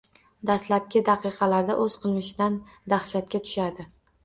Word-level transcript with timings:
Dastlabki 0.49 1.01
daqiqalarda 1.09 1.77
o’z 1.85 1.99
qilmishidan 2.07 2.59
dahshatga 2.97 3.45
tushadi. 3.47 3.89